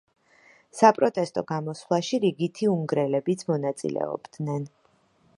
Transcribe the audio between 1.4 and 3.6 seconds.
გამოსვლაში რიგითი უნგრელებიც